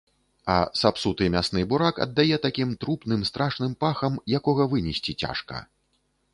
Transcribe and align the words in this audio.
А 0.53 0.53
сапсуты 0.81 1.27
мясны 1.35 1.61
бурак 1.73 1.99
аддае 2.07 2.39
такім 2.47 2.73
трупным 2.85 3.21
страшным 3.33 3.79
пахам, 3.87 4.13
якога 4.41 4.63
вынесці 4.75 5.19
цяжка. 5.25 5.65